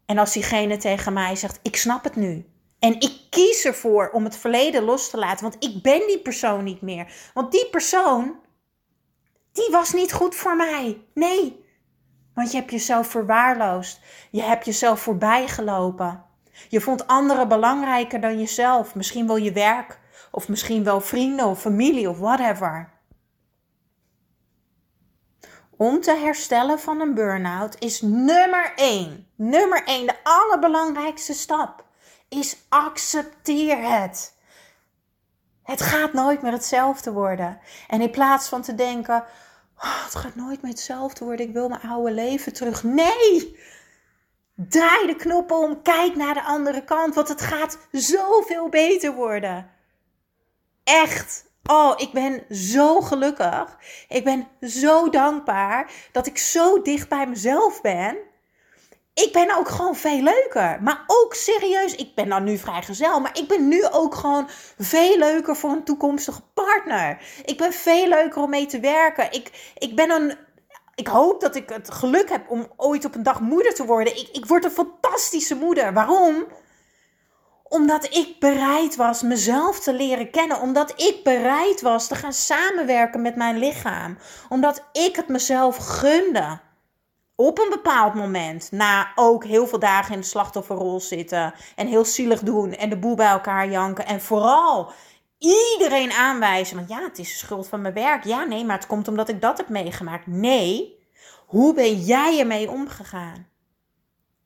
En 0.06 0.18
als 0.18 0.34
diegene 0.34 0.78
tegen 0.78 1.14
mij 1.14 1.36
zegt: 1.36 1.60
Ik 1.62 1.76
snap 1.76 2.04
het 2.04 2.16
nu. 2.16 2.46
En 2.80 3.00
ik 3.00 3.18
kies 3.30 3.66
ervoor 3.66 4.10
om 4.10 4.24
het 4.24 4.38
verleden 4.38 4.84
los 4.84 5.10
te 5.10 5.18
laten, 5.18 5.50
want 5.50 5.64
ik 5.64 5.82
ben 5.82 6.08
die 6.08 6.20
persoon 6.20 6.64
niet 6.64 6.82
meer. 6.82 7.32
Want 7.34 7.52
die 7.52 7.70
persoon, 7.70 8.40
die 9.52 9.68
was 9.72 9.94
niet 9.94 10.14
goed 10.14 10.36
voor 10.36 10.56
mij. 10.56 11.02
Nee, 11.14 11.64
want 12.36 12.51
je 12.51 12.58
hebt 12.58 12.72
jezelf 12.72 13.08
verwaarloosd. 13.08 14.00
Je 14.32 14.42
hebt 14.42 14.65
jezelf 14.65 15.00
voorbijgelopen. 15.00 16.24
Je 16.70 16.82
vond 16.82 17.08
anderen 17.08 17.48
belangrijker 17.48 18.22
dan 18.22 18.39
jezelf. 18.39 18.96
Misschien 18.96 19.27
wel 19.27 19.38
je 19.38 19.51
werk, 19.51 20.00
of 20.32 20.48
misschien 20.48 20.84
wel 20.84 21.01
vrienden 21.01 21.46
of 21.46 21.60
familie 21.60 22.10
of 22.10 22.20
whatever. 22.20 22.94
Om 25.77 26.01
te 26.01 26.15
herstellen 26.15 26.80
van 26.80 27.01
een 27.01 27.13
burn-out 27.13 27.75
is 27.80 28.01
nummer 28.01 28.74
1, 28.75 29.27
nummer 29.36 29.84
1, 29.84 30.06
de 30.06 30.15
allerbelangrijkste 30.24 31.34
stap, 31.34 31.86
is 32.30 32.58
accepteer 32.70 34.00
het. 34.00 34.34
Het 35.63 35.82
gaat 35.82 36.13
nooit 36.13 36.42
meer 36.42 36.51
hetzelfde 36.51 37.12
worden. 37.12 37.60
En 37.88 38.01
in 38.01 38.12
plaats 38.12 38.48
van 38.48 38.62
te 38.62 38.75
denken, 38.75 39.24
oh, 39.77 40.03
het 40.03 40.15
gaat 40.15 40.36
nooit 40.36 40.62
meer 40.62 40.72
hetzelfde 40.72 41.25
worden. 41.25 41.48
Ik 41.48 41.53
wil 41.53 41.70
mijn 41.70 41.82
oude 41.82 42.12
leven 42.12 42.53
terug. 42.53 42.84
Nee! 42.84 43.60
Draai 44.55 45.08
de 45.08 45.15
knop 45.15 45.51
om. 45.51 45.82
Kijk 45.82 46.15
naar 46.15 46.34
de 46.34 46.44
andere 46.44 46.84
kant. 46.84 47.15
Want 47.15 47.27
het 47.27 47.41
gaat 47.41 47.77
zoveel 47.91 48.70
beter 48.70 49.13
worden. 49.13 49.70
Echt. 50.84 51.46
Oh, 51.63 51.94
ik 51.98 52.12
ben 52.12 52.44
zo 52.50 53.01
gelukkig. 53.01 53.77
Ik 54.08 54.24
ben 54.24 54.48
zo 54.62 55.10
dankbaar 55.10 55.91
dat 56.12 56.27
ik 56.27 56.38
zo 56.38 56.82
dicht 56.82 57.10
bij 57.10 57.27
mezelf 57.27 57.82
ben 57.82 58.17
ik 59.15 59.29
ben 59.31 59.57
ook 59.57 59.69
gewoon 59.69 59.95
veel 59.95 60.22
leuker. 60.22 60.77
Maar 60.81 61.03
ook 61.07 61.34
serieus, 61.34 61.95
ik 61.95 62.15
ben 62.15 62.29
dan 62.29 62.43
nu 62.43 62.57
vrijgezel. 62.57 63.19
Maar 63.19 63.38
ik 63.38 63.48
ben 63.48 63.67
nu 63.67 63.86
ook 63.86 64.15
gewoon 64.15 64.50
veel 64.77 65.17
leuker 65.17 65.55
voor 65.55 65.69
een 65.69 65.84
toekomstige 65.84 66.41
partner. 66.53 67.17
Ik 67.45 67.57
ben 67.57 67.74
veel 67.74 68.07
leuker 68.07 68.41
om 68.41 68.50
mee 68.50 68.65
te 68.65 68.79
werken. 68.79 69.31
Ik, 69.31 69.74
ik 69.77 69.95
ben 69.95 70.10
een. 70.10 70.38
Ik 70.95 71.07
hoop 71.07 71.41
dat 71.41 71.55
ik 71.55 71.69
het 71.69 71.91
geluk 71.91 72.29
heb 72.29 72.50
om 72.50 72.67
ooit 72.77 73.05
op 73.05 73.15
een 73.15 73.24
dag 73.24 73.39
moeder 73.39 73.74
te 73.74 73.86
worden. 73.86 74.17
Ik, 74.17 74.29
ik 74.31 74.45
word 74.45 74.63
een 74.63 74.72
fantastische 74.72 75.55
moeder. 75.55 75.93
Waarom? 75.93 76.45
Omdat 77.63 78.15
ik 78.15 78.39
bereid 78.39 78.95
was 78.95 79.22
mezelf 79.22 79.79
te 79.79 79.93
leren 79.93 80.31
kennen. 80.31 80.62
Omdat 80.62 81.01
ik 81.01 81.24
bereid 81.24 81.81
was 81.81 82.07
te 82.07 82.15
gaan 82.15 82.34
samenwerken 82.34 83.22
met 83.22 83.36
mijn 83.36 83.57
lichaam. 83.57 84.17
Omdat 84.50 84.84
ik 84.91 85.15
het 85.15 85.27
mezelf 85.27 85.77
gunde 85.77 86.60
op 87.36 87.60
een 87.60 87.70
bepaald 87.70 88.13
moment, 88.13 88.72
na 88.72 89.12
ook 89.15 89.46
heel 89.46 89.68
veel 89.68 89.80
dagen 89.80 90.13
in 90.13 90.20
de 90.20 90.25
slachtofferrol 90.25 91.00
zitten 91.00 91.54
en 91.75 91.88
heel 91.88 92.06
zielig 92.06 92.39
doen 92.39 92.74
en 92.74 92.89
de 92.89 92.98
boel 92.98 93.15
bij 93.15 93.27
elkaar 93.30 93.70
janken 93.70 94.06
en 94.06 94.22
vooral 94.22 94.92
iedereen 95.38 96.12
aanwijzen, 96.12 96.75
want 96.75 96.89
ja, 96.89 97.01
het 97.01 97.20
is 97.20 97.30
de 97.30 97.38
schuld 97.38 97.68
van 97.68 97.82
mijn 97.82 97.94
werk. 97.94 98.24
Ja, 98.24 98.44
nee, 98.44 98.65
maar 98.65 98.77
het 98.77 98.88
komt 98.88 99.08
omdat 99.08 99.30
ik 99.30 99.42
dat 99.42 99.58
heb 99.58 99.70
meegemaakt. 99.70 100.27
Nee, 100.27 101.00
hoe 101.46 101.74
ben 101.74 102.00
jij 102.00 102.39
ermee 102.39 102.70
omgegaan? 102.70 103.48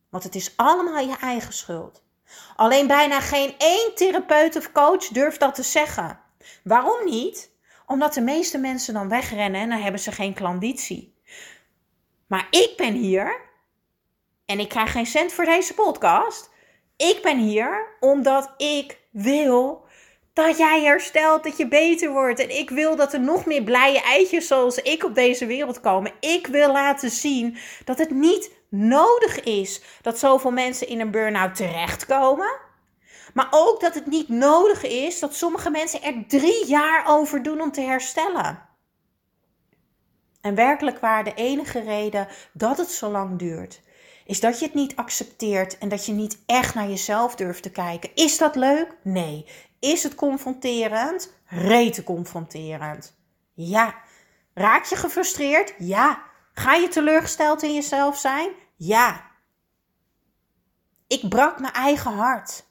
Want 0.09 0.23
het 0.23 0.35
is 0.35 0.53
allemaal 0.55 1.07
je 1.07 1.17
eigen 1.21 1.53
schuld. 1.53 2.03
Alleen 2.55 2.87
bijna 2.87 3.19
geen 3.19 3.55
één 3.57 3.91
therapeut 3.95 4.55
of 4.55 4.71
coach 4.71 5.07
durft 5.07 5.39
dat 5.39 5.55
te 5.55 5.63
zeggen. 5.63 6.19
Waarom 6.63 7.05
niet? 7.05 7.51
Omdat 7.85 8.13
de 8.13 8.21
meeste 8.21 8.57
mensen 8.57 8.93
dan 8.93 9.09
wegrennen 9.09 9.61
en 9.61 9.69
dan 9.69 9.79
hebben 9.79 10.01
ze 10.01 10.11
geen 10.11 10.33
klanditie. 10.33 11.18
Maar 12.29 12.47
ik 12.49 12.73
ben 12.77 12.93
hier 12.93 13.41
en 14.45 14.59
ik 14.59 14.69
krijg 14.69 14.91
geen 14.91 15.05
cent 15.05 15.33
voor 15.33 15.45
deze 15.45 15.73
podcast. 15.73 16.49
Ik 16.97 17.19
ben 17.21 17.37
hier 17.37 17.97
omdat 17.99 18.53
ik 18.57 18.97
wil 19.11 19.87
dat 20.33 20.57
jij 20.57 20.83
herstelt, 20.83 21.43
dat 21.43 21.57
je 21.57 21.67
beter 21.67 22.11
wordt. 22.11 22.39
En 22.39 22.57
ik 22.57 22.69
wil 22.69 22.95
dat 22.95 23.13
er 23.13 23.19
nog 23.19 23.45
meer 23.45 23.63
blije 23.63 24.01
eitjes 24.01 24.47
zoals 24.47 24.77
ik 24.77 25.03
op 25.03 25.15
deze 25.15 25.45
wereld 25.45 25.79
komen. 25.79 26.11
Ik 26.19 26.47
wil 26.47 26.71
laten 26.71 27.09
zien 27.09 27.57
dat 27.85 27.97
het 27.97 28.09
niet 28.09 28.51
nodig 28.69 29.39
is 29.39 29.81
dat 30.01 30.19
zoveel 30.19 30.51
mensen 30.51 30.87
in 30.87 30.99
een 30.99 31.11
burn-out 31.11 31.55
terechtkomen. 31.55 32.59
Maar 33.33 33.47
ook 33.51 33.81
dat 33.81 33.93
het 33.93 34.05
niet 34.05 34.29
nodig 34.29 34.83
is 34.83 35.19
dat 35.19 35.35
sommige 35.35 35.69
mensen 35.69 36.03
er 36.03 36.23
drie 36.27 36.65
jaar 36.65 37.03
over 37.07 37.43
doen 37.43 37.61
om 37.61 37.71
te 37.71 37.81
herstellen. 37.81 38.68
En 40.41 40.55
werkelijk 40.55 40.99
waar 40.99 41.23
de 41.23 41.33
enige 41.33 41.79
reden 41.79 42.27
dat 42.53 42.77
het 42.77 42.89
zo 42.89 43.11
lang 43.11 43.39
duurt, 43.39 43.81
is 44.25 44.39
dat 44.39 44.59
je 44.59 44.65
het 44.65 44.73
niet 44.73 44.95
accepteert 44.95 45.77
en 45.77 45.89
dat 45.89 46.05
je 46.05 46.11
niet 46.11 46.37
echt 46.45 46.75
naar 46.75 46.87
jezelf 46.87 47.35
durft 47.35 47.63
te 47.63 47.71
kijken. 47.71 48.15
Is 48.15 48.37
dat 48.37 48.55
leuk? 48.55 48.97
Nee. 49.03 49.45
Is 49.79 50.03
het 50.03 50.15
confronterend? 50.15 51.33
Rete 51.45 52.03
confronterend. 52.03 53.17
Ja. 53.53 53.95
Raak 54.53 54.85
je 54.85 54.95
gefrustreerd? 54.95 55.73
Ja. 55.77 56.23
Ga 56.53 56.73
je 56.73 56.87
teleurgesteld 56.87 57.63
in 57.63 57.73
jezelf 57.73 58.17
zijn? 58.17 58.51
Ja. 58.75 59.27
Ik 61.07 61.29
brak 61.29 61.59
mijn 61.59 61.73
eigen 61.73 62.11
hart. 62.11 62.67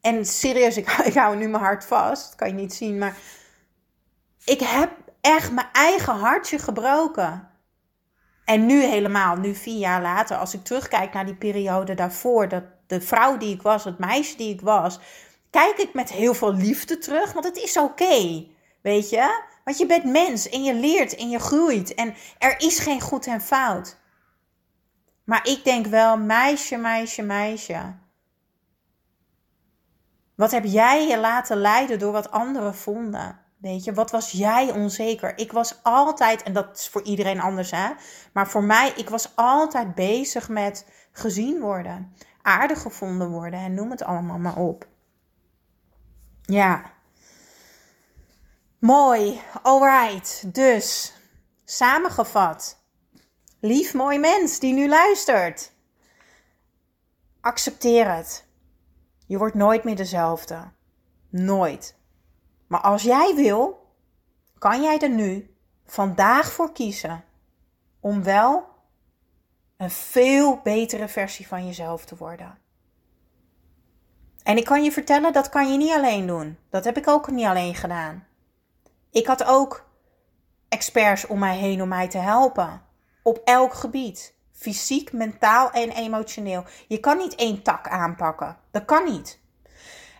En 0.00 0.24
serieus, 0.24 0.76
ik, 0.76 1.14
hou 1.14 1.36
nu 1.36 1.48
mijn 1.48 1.62
hart 1.62 1.84
vast. 1.84 2.26
Dat 2.26 2.34
kan 2.34 2.48
je 2.48 2.54
niet 2.54 2.74
zien, 2.74 2.98
maar 2.98 3.16
ik 4.44 4.60
heb 4.60 4.90
echt 5.24 5.52
mijn 5.52 5.68
eigen 5.72 6.14
hartje 6.14 6.58
gebroken. 6.58 7.48
En 8.44 8.66
nu 8.66 8.82
helemaal, 8.82 9.36
nu 9.36 9.54
vier 9.54 9.78
jaar 9.78 10.02
later, 10.02 10.36
als 10.36 10.54
ik 10.54 10.64
terugkijk 10.64 11.12
naar 11.12 11.26
die 11.26 11.34
periode 11.34 11.94
daarvoor, 11.94 12.48
dat 12.48 12.64
de 12.86 13.00
vrouw 13.00 13.36
die 13.36 13.54
ik 13.54 13.62
was, 13.62 13.84
het 13.84 13.98
meisje 13.98 14.36
die 14.36 14.52
ik 14.52 14.60
was, 14.60 14.98
kijk 15.50 15.76
ik 15.76 15.94
met 15.94 16.12
heel 16.12 16.34
veel 16.34 16.54
liefde 16.54 16.98
terug, 16.98 17.32
want 17.32 17.44
het 17.44 17.56
is 17.56 17.76
oké, 17.76 18.46
weet 18.82 19.10
je? 19.10 19.42
Want 19.64 19.78
je 19.78 19.86
bent 19.86 20.04
mens 20.04 20.48
en 20.48 20.62
je 20.62 20.74
leert 20.74 21.14
en 21.16 21.30
je 21.30 21.38
groeit 21.38 21.94
en 21.94 22.14
er 22.38 22.60
is 22.60 22.78
geen 22.78 23.00
goed 23.00 23.26
en 23.26 23.40
fout. 23.40 23.96
Maar 25.24 25.46
ik 25.48 25.64
denk 25.64 25.86
wel, 25.86 26.18
meisje, 26.18 26.76
meisje, 26.76 27.22
meisje. 27.22 27.94
Wat 30.34 30.50
heb 30.50 30.64
jij 30.64 31.06
je 31.06 31.18
laten 31.18 31.56
leiden 31.56 31.98
door 31.98 32.12
wat 32.12 32.30
anderen 32.30 32.74
vonden? 32.74 33.43
Weet 33.64 33.84
je, 33.84 33.92
wat 33.92 34.10
was 34.10 34.30
jij 34.30 34.72
onzeker? 34.72 35.38
Ik 35.38 35.52
was 35.52 35.82
altijd, 35.82 36.42
en 36.42 36.52
dat 36.52 36.78
is 36.78 36.88
voor 36.88 37.02
iedereen 37.02 37.40
anders 37.40 37.70
hè, 37.70 37.90
maar 38.32 38.48
voor 38.48 38.64
mij, 38.64 38.92
ik 38.96 39.08
was 39.08 39.36
altijd 39.36 39.94
bezig 39.94 40.48
met 40.48 40.86
gezien 41.12 41.60
worden, 41.60 42.14
aardig 42.42 42.82
gevonden 42.82 43.30
worden 43.30 43.60
en 43.60 43.74
noem 43.74 43.90
het 43.90 44.02
allemaal 44.02 44.38
maar 44.38 44.56
op. 44.56 44.86
Ja. 46.42 46.92
Mooi, 48.78 49.40
alright. 49.62 50.54
Dus, 50.54 51.14
samengevat. 51.64 52.78
Lief 53.60 53.94
mooi 53.94 54.18
mens 54.18 54.58
die 54.58 54.72
nu 54.72 54.88
luistert. 54.88 55.72
Accepteer 57.40 58.14
het. 58.14 58.44
Je 59.26 59.38
wordt 59.38 59.54
nooit 59.54 59.84
meer 59.84 59.96
dezelfde. 59.96 60.72
Nooit. 61.30 62.02
Maar 62.74 62.82
als 62.82 63.02
jij 63.02 63.34
wil, 63.34 63.86
kan 64.58 64.82
jij 64.82 64.98
er 64.98 65.10
nu 65.10 65.56
vandaag 65.86 66.52
voor 66.52 66.72
kiezen 66.72 67.24
om 68.00 68.22
wel 68.22 68.66
een 69.76 69.90
veel 69.90 70.60
betere 70.62 71.08
versie 71.08 71.46
van 71.46 71.66
jezelf 71.66 72.04
te 72.04 72.16
worden. 72.16 72.58
En 74.42 74.56
ik 74.56 74.64
kan 74.64 74.84
je 74.84 74.92
vertellen, 74.92 75.32
dat 75.32 75.48
kan 75.48 75.72
je 75.72 75.78
niet 75.78 75.92
alleen 75.92 76.26
doen. 76.26 76.58
Dat 76.70 76.84
heb 76.84 76.96
ik 76.96 77.08
ook 77.08 77.30
niet 77.30 77.46
alleen 77.46 77.74
gedaan. 77.74 78.26
Ik 79.10 79.26
had 79.26 79.44
ook 79.44 79.90
experts 80.68 81.26
om 81.26 81.38
mij 81.38 81.56
heen 81.56 81.82
om 81.82 81.88
mij 81.88 82.08
te 82.08 82.18
helpen. 82.18 82.82
Op 83.22 83.40
elk 83.44 83.74
gebied. 83.74 84.34
Fysiek, 84.52 85.12
mentaal 85.12 85.70
en 85.70 85.90
emotioneel. 85.90 86.64
Je 86.88 87.00
kan 87.00 87.16
niet 87.16 87.34
één 87.34 87.62
tak 87.62 87.88
aanpakken. 87.88 88.58
Dat 88.70 88.84
kan 88.84 89.04
niet. 89.04 89.42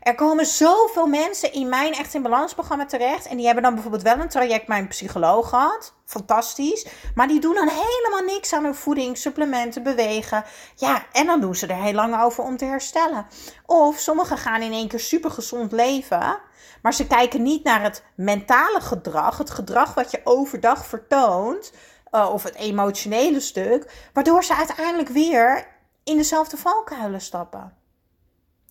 Er 0.04 0.14
komen 0.14 0.46
zoveel 0.46 1.06
mensen 1.06 1.52
in 1.52 1.68
mijn 1.68 1.92
Echt 1.92 2.14
in 2.14 2.22
Balans 2.22 2.54
programma 2.54 2.86
terecht. 2.86 3.26
En 3.26 3.36
die 3.36 3.44
hebben 3.44 3.62
dan 3.62 3.72
bijvoorbeeld 3.74 4.02
wel 4.02 4.18
een 4.18 4.28
traject 4.28 4.66
bij 4.66 4.78
een 4.78 4.88
psycholoog 4.88 5.48
gehad. 5.48 5.94
Fantastisch. 6.04 6.86
Maar 7.14 7.28
die 7.28 7.40
doen 7.40 7.54
dan 7.54 7.68
helemaal 7.68 8.34
niks 8.34 8.52
aan 8.52 8.64
hun 8.64 8.74
voeding, 8.74 9.16
supplementen, 9.18 9.82
bewegen. 9.82 10.44
Ja, 10.74 11.04
en 11.12 11.26
dan 11.26 11.40
doen 11.40 11.54
ze 11.54 11.66
er 11.66 11.82
heel 11.82 11.92
lang 11.92 12.22
over 12.22 12.44
om 12.44 12.56
te 12.56 12.64
herstellen. 12.64 13.26
Of 13.66 13.98
sommigen 13.98 14.38
gaan 14.38 14.62
in 14.62 14.72
één 14.72 14.88
keer 14.88 15.00
super 15.00 15.30
gezond 15.30 15.72
leven. 15.72 16.38
Maar 16.82 16.94
ze 16.94 17.06
kijken 17.06 17.42
niet 17.42 17.64
naar 17.64 17.82
het 17.82 18.04
mentale 18.14 18.80
gedrag. 18.80 19.38
Het 19.38 19.50
gedrag 19.50 19.94
wat 19.94 20.10
je 20.10 20.20
overdag 20.24 20.86
vertoont. 20.86 21.72
Uh, 22.10 22.30
of 22.32 22.42
het 22.42 22.54
emotionele 22.54 23.40
stuk. 23.40 24.08
Waardoor 24.12 24.44
ze 24.44 24.56
uiteindelijk 24.56 25.08
weer 25.08 25.66
in 26.04 26.16
dezelfde 26.16 26.56
valkuilen 26.56 27.20
stappen. 27.20 27.83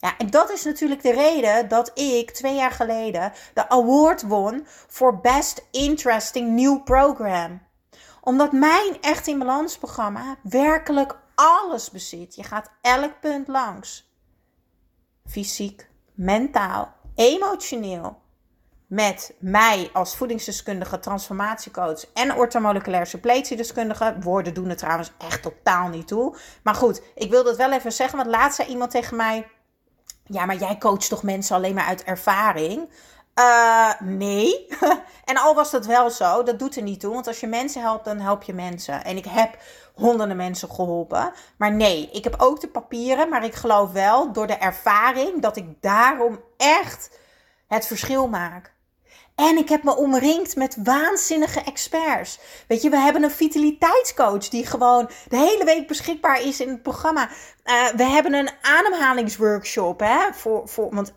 Ja, 0.04 0.18
en 0.18 0.30
dat 0.30 0.52
is 0.52 0.64
natuurlijk 0.64 1.02
de 1.02 1.12
reden 1.12 1.68
dat 1.68 2.00
ik 2.00 2.32
twee 2.32 2.56
jaar 2.56 2.72
geleden 2.72 3.32
de 3.54 3.70
award 3.70 4.22
won 4.22 4.64
voor 4.88 5.20
Best 5.20 5.68
Interesting 5.72 6.56
New 6.56 6.84
Program. 6.84 7.62
Omdat 8.22 8.52
mijn 8.52 9.02
Echt 9.02 9.28
in 9.28 9.40
Balans 9.40 9.78
programma 9.78 10.38
werkelijk 10.42 11.18
alles 11.36 11.92
bezit. 11.92 12.36
Je 12.36 12.44
gaat 12.44 12.72
elk 12.82 13.20
punt 13.20 13.48
langs. 13.48 14.14
Fysiek, 15.26 15.88
mentaal, 16.14 16.94
emotioneel. 17.16 18.22
Met 18.88 19.36
mij 19.40 19.90
als 19.94 20.16
voedingsdeskundige, 20.16 21.00
transformatiecoach 21.00 22.06
en 22.14 22.36
ortomoleculair 22.36 23.06
suppletiedeskundige. 23.06 24.16
Woorden 24.20 24.54
doen 24.54 24.70
er 24.70 24.78
trouwens 24.78 25.12
echt 25.18 25.42
totaal 25.42 25.88
niet 25.88 26.08
toe. 26.08 26.36
Maar 26.64 26.76
goed, 26.76 27.02
ik 27.16 27.30
wil 27.30 27.44
dat 27.44 27.58
wel 27.58 27.72
even 27.72 27.92
zeggen. 27.92 28.18
Want 28.18 28.30
laatst 28.30 28.56
zei 28.56 28.70
iemand 28.70 28.92
tegen 28.92 29.16
mij 29.16 29.48
ja, 30.26 30.46
maar 30.46 30.56
jij 30.56 30.78
coacht 30.78 31.10
toch 31.10 31.24
mensen 31.24 31.56
alleen 31.56 31.76
maar 31.76 31.86
uit 31.86 32.04
ervaring? 32.04 32.90
Uh, 33.40 33.92
nee. 34.00 34.68
en 35.26 35.38
al 35.38 35.56
was 35.56 35.72
dat 35.72 35.86
wel 35.86 36.10
zo, 36.10 36.44
dat 36.44 36.60
doet 36.60 36.76
er 36.76 36.82
niet 36.82 37.00
toe. 37.00 37.14
Want 37.14 37.28
als 37.28 37.40
je 37.40 37.48
mensen 37.48 37.82
helpt, 37.82 38.06
dan 38.06 38.20
help 38.20 38.44
je 38.44 38.54
mensen. 38.54 39.04
En 39.04 39.18
ik 39.18 39.26
heb 39.26 39.58
honderden 39.94 40.38
mensen 40.38 40.70
geholpen. 40.70 41.34
Maar 41.58 41.74
nee, 41.74 42.10
ik 42.12 42.24
heb 42.24 42.36
ook 42.38 42.62
de 42.62 42.68
papieren. 42.68 43.30
Maar 43.30 43.44
ik 43.44 43.54
geloof 43.54 43.92
wel 43.92 44.32
door 44.32 44.48
de 44.48 44.58
ervaring 44.58 45.42
dat 45.42 45.58
ik 45.58 45.82
daarom 45.82 46.40
echt 46.58 47.20
het 47.68 47.88
verschil 47.88 48.28
maak. 48.28 48.74
En 49.36 49.58
ik 49.58 49.70
heb 49.70 49.84
me 49.84 49.96
omringd 49.96 50.56
met 50.56 50.78
waanzinnige 50.84 51.62
experts. 51.62 52.40
Weet 52.68 52.82
je, 52.82 52.90
we 52.90 52.98
hebben 52.98 53.24
een 53.24 53.32
vitaliteitscoach 53.32 54.50
die 54.50 54.66
gewoon 54.66 55.10
de 55.30 55.38
hele 55.38 55.64
week 55.66 55.88
beschikbaar 55.88 56.42
is 56.42 56.60
in 56.60 56.70
het 56.70 56.82
programma. 56.82 57.30
Uh, 57.30 57.88
we 57.96 58.04
hebben 58.04 58.34
een 58.34 58.50
ademhalingsworkshop. 58.62 60.00
Hè, 60.00 60.34
voor, 60.34 60.68
voor, 60.68 60.96
want 60.96 61.14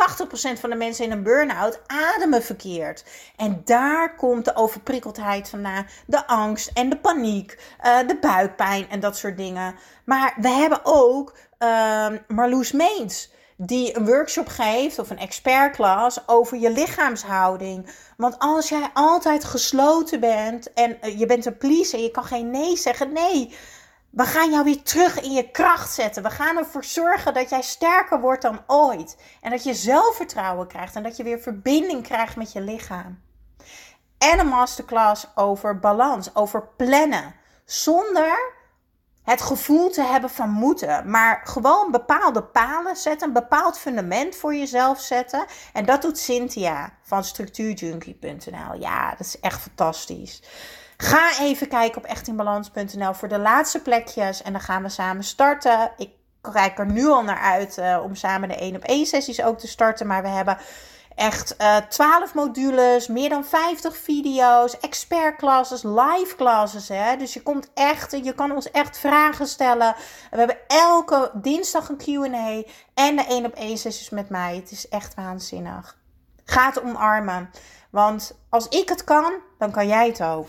80% 0.00 0.60
van 0.60 0.70
de 0.70 0.76
mensen 0.76 1.04
in 1.04 1.10
een 1.10 1.22
burn-out 1.22 1.80
ademen 1.86 2.42
verkeerd. 2.42 3.04
En 3.36 3.60
daar 3.64 4.14
komt 4.16 4.44
de 4.44 4.54
overprikkeldheid 4.54 5.48
vandaan. 5.48 5.86
De 6.06 6.26
angst 6.26 6.70
en 6.74 6.88
de 6.88 6.98
paniek. 6.98 7.58
Uh, 7.82 7.98
de 8.06 8.16
buikpijn 8.20 8.88
en 8.90 9.00
dat 9.00 9.16
soort 9.16 9.36
dingen. 9.36 9.74
Maar 10.04 10.34
we 10.40 10.48
hebben 10.48 10.80
ook 10.82 11.36
uh, 11.58 12.06
Marloes 12.28 12.72
Meens 12.72 13.30
die 13.62 13.96
een 13.96 14.06
workshop 14.06 14.48
geeft 14.48 14.98
of 14.98 15.10
een 15.10 15.18
expertklas 15.18 16.28
over 16.28 16.58
je 16.58 16.70
lichaamshouding. 16.70 17.90
Want 18.16 18.38
als 18.38 18.68
jij 18.68 18.90
altijd 18.94 19.44
gesloten 19.44 20.20
bent 20.20 20.72
en 20.72 21.00
eh, 21.00 21.18
je 21.18 21.26
bent 21.26 21.46
een 21.46 21.56
pleaser, 21.56 22.00
je 22.00 22.10
kan 22.10 22.24
geen 22.24 22.50
nee 22.50 22.76
zeggen. 22.76 23.12
Nee, 23.12 23.54
we 24.10 24.24
gaan 24.24 24.50
jou 24.50 24.64
weer 24.64 24.82
terug 24.82 25.20
in 25.20 25.32
je 25.32 25.50
kracht 25.50 25.92
zetten. 25.92 26.22
We 26.22 26.30
gaan 26.30 26.56
ervoor 26.56 26.84
zorgen 26.84 27.34
dat 27.34 27.50
jij 27.50 27.62
sterker 27.62 28.20
wordt 28.20 28.42
dan 28.42 28.60
ooit. 28.66 29.16
En 29.40 29.50
dat 29.50 29.64
je 29.64 29.74
zelfvertrouwen 29.74 30.66
krijgt 30.66 30.94
en 30.94 31.02
dat 31.02 31.16
je 31.16 31.22
weer 31.22 31.40
verbinding 31.40 32.02
krijgt 32.02 32.36
met 32.36 32.52
je 32.52 32.60
lichaam. 32.60 33.20
En 34.18 34.38
een 34.38 34.46
masterclass 34.46 35.26
over 35.34 35.78
balans, 35.78 36.34
over 36.34 36.68
plannen. 36.76 37.34
Zonder 37.64 38.59
het 39.24 39.40
gevoel 39.42 39.90
te 39.90 40.02
hebben 40.02 40.30
van 40.30 40.50
moeten. 40.50 41.10
Maar 41.10 41.40
gewoon 41.44 41.90
bepaalde 41.90 42.42
palen 42.42 42.96
zetten, 42.96 43.26
een 43.26 43.34
bepaald 43.34 43.78
fundament 43.78 44.36
voor 44.36 44.54
jezelf 44.54 45.00
zetten. 45.00 45.44
En 45.72 45.84
dat 45.84 46.02
doet 46.02 46.18
Cynthia 46.18 46.92
van 47.02 47.24
structuurjunkie.nl. 47.24 48.80
Ja, 48.80 49.10
dat 49.10 49.26
is 49.26 49.40
echt 49.40 49.60
fantastisch. 49.60 50.42
Ga 50.96 51.38
even 51.40 51.68
kijken 51.68 51.98
op 51.98 52.08
echtinbalans.nl 52.08 53.14
voor 53.14 53.28
de 53.28 53.38
laatste 53.38 53.82
plekjes. 53.82 54.42
En 54.42 54.52
dan 54.52 54.60
gaan 54.60 54.82
we 54.82 54.88
samen 54.88 55.24
starten. 55.24 55.92
Ik 55.96 56.10
kijk 56.52 56.78
er 56.78 56.86
nu 56.86 57.06
al 57.06 57.22
naar 57.22 57.40
uit 57.40 57.78
uh, 57.78 58.00
om 58.04 58.14
samen 58.14 58.48
de 58.48 58.54
1 58.54 58.76
op 58.76 58.82
1 58.82 59.06
sessies 59.06 59.42
ook 59.42 59.58
te 59.58 59.68
starten. 59.68 60.06
Maar 60.06 60.22
we 60.22 60.28
hebben 60.28 60.58
echt 61.20 61.54
uh, 61.58 61.76
eh, 61.76 61.84
12 61.84 62.34
modules, 62.34 63.08
meer 63.08 63.28
dan 63.28 63.44
50 63.44 63.96
video's, 63.96 64.78
expert 64.78 65.36
classes, 65.36 65.82
live 65.82 66.34
classes. 66.36 66.88
Hè? 66.88 67.16
Dus 67.16 67.34
je 67.34 67.42
komt 67.42 67.70
echt, 67.74 68.10
je 68.10 68.34
kan 68.34 68.52
ons 68.52 68.70
echt 68.70 68.98
vragen 68.98 69.46
stellen. 69.46 69.94
We 70.30 70.38
hebben 70.38 70.58
elke 70.66 71.30
dinsdag 71.34 71.88
een 71.88 71.96
Q&A 71.96 72.62
en 72.94 73.16
de 73.16 73.24
1 73.28 73.44
op 73.44 73.54
1 73.54 73.78
sessies 73.78 74.10
met 74.10 74.28
mij. 74.28 74.56
Het 74.56 74.70
is 74.70 74.88
echt 74.88 75.14
waanzinnig. 75.14 75.96
Ga 76.44 76.66
het 76.66 76.82
omarmen. 76.82 77.50
Want 77.90 78.38
als 78.48 78.68
ik 78.68 78.88
het 78.88 79.04
kan, 79.04 79.32
dan 79.58 79.70
kan 79.70 79.86
jij 79.86 80.06
het 80.06 80.22
ook. 80.22 80.48